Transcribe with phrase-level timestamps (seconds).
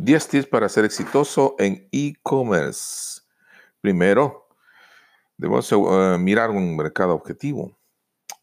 [0.00, 3.22] 10 tips para ser exitoso en e-commerce.
[3.80, 4.46] Primero,
[5.36, 7.76] debemos eh, mirar un mercado objetivo.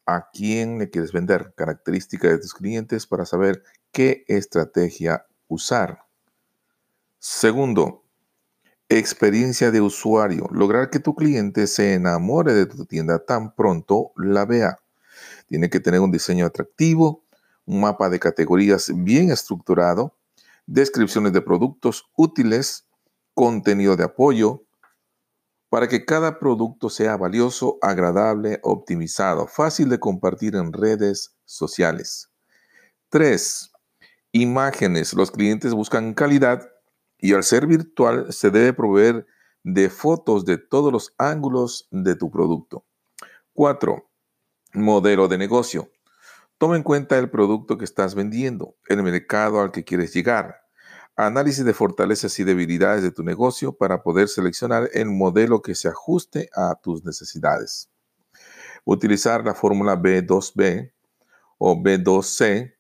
[0.06, 1.54] ¿A quién le quieres vender?
[1.56, 3.64] Características de tus clientes para saber
[3.94, 6.04] qué estrategia usar.
[7.20, 8.04] Segundo,
[8.90, 10.50] experiencia de usuario.
[10.52, 14.80] Lograr que tu cliente se enamore de tu tienda tan pronto la vea.
[15.48, 17.24] Tiene que tener un diseño atractivo,
[17.66, 20.14] un mapa de categorías bien estructurado,
[20.66, 22.88] descripciones de productos útiles,
[23.34, 24.66] contenido de apoyo,
[25.70, 32.32] para que cada producto sea valioso, agradable, optimizado, fácil de compartir en redes sociales.
[33.10, 33.72] 3.
[34.32, 35.14] Imágenes.
[35.14, 36.70] Los clientes buscan calidad
[37.18, 39.26] y al ser virtual se debe proveer
[39.64, 42.86] de fotos de todos los ángulos de tu producto.
[43.54, 44.10] 4.
[44.74, 45.90] Modelo de negocio.
[46.58, 50.62] Toma en cuenta el producto que estás vendiendo, el mercado al que quieres llegar.
[51.18, 55.90] Análisis de fortalezas y debilidades de tu negocio para poder seleccionar el modelo que se
[55.90, 57.90] ajuste a tus necesidades.
[58.86, 60.94] Utilizar la fórmula B2B
[61.58, 62.76] o B2C.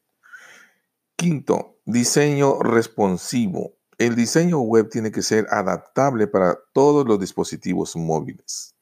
[1.17, 3.73] Quinto, diseño responsivo.
[3.97, 8.75] El diseño web tiene que ser adaptable para todos los dispositivos móviles.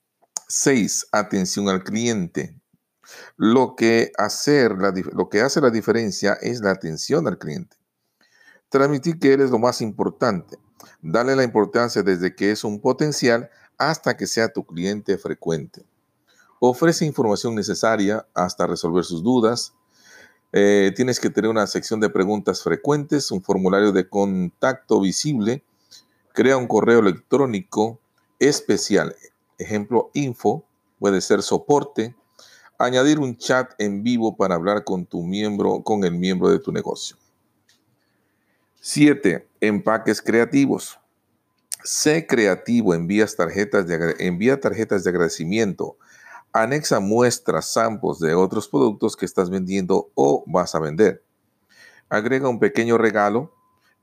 [0.48, 1.08] 6.
[1.12, 2.62] Atención al cliente.
[3.38, 4.73] Lo que, hacer
[5.14, 7.78] lo que hace la diferencia es la atención al cliente.
[8.70, 10.58] Transmitir que él es lo más importante.
[11.02, 15.86] Dale la importancia desde que es un potencial hasta que sea tu cliente frecuente.
[16.60, 19.73] Ofrece información necesaria hasta resolver sus dudas.
[20.54, 25.64] Eh, tienes que tener una sección de preguntas frecuentes, un formulario de contacto visible.
[26.34, 28.00] Crea un correo electrónico
[28.40, 29.16] especial.
[29.58, 30.66] Ejemplo, info,
[31.00, 32.16] puede ser soporte,
[32.78, 36.72] Añadir un chat en vivo para hablar con tu miembro, con el miembro de tu
[36.72, 37.18] negocio.
[38.82, 39.48] 7.
[39.62, 41.00] Empaques creativos.
[41.84, 43.86] Sé creativo, envías tarjetas
[44.20, 45.98] envía tarjetas de agradecimiento,
[46.54, 51.23] anexa muestras, samples de otros productos que estás vendiendo o vas a vender.
[52.10, 53.54] Agrega un pequeño regalo.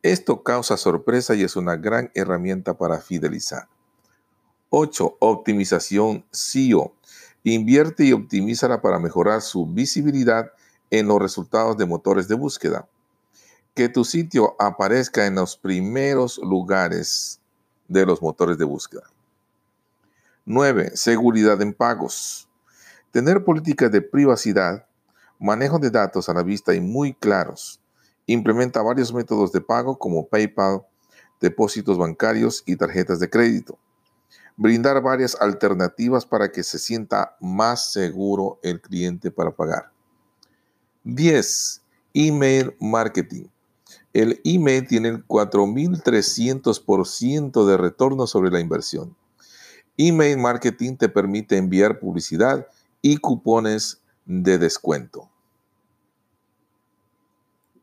[0.02, 3.68] Esto causa sorpresa y es una gran herramienta para fidelizar.
[4.70, 5.16] 8.
[5.20, 6.94] Optimización SEO.
[7.42, 10.52] Invierte y optimízala para mejorar su visibilidad
[10.90, 12.86] en los resultados de motores de búsqueda.
[13.74, 17.40] Que tu sitio aparezca en los primeros lugares
[17.88, 19.04] de los motores de búsqueda.
[20.44, 20.92] 9.
[20.94, 22.46] Seguridad en pagos.
[23.10, 24.86] Tener políticas de privacidad,
[25.38, 27.80] manejo de datos a la vista y muy claros.
[28.26, 30.82] Implementa varios métodos de pago como PayPal,
[31.40, 33.78] depósitos bancarios y tarjetas de crédito
[34.60, 39.90] brindar varias alternativas para que se sienta más seguro el cliente para pagar.
[41.04, 41.80] 10.
[42.12, 43.44] Email marketing.
[44.12, 49.16] El email tiene el 4.300% de retorno sobre la inversión.
[49.96, 52.66] Email marketing te permite enviar publicidad
[53.00, 55.30] y cupones de descuento.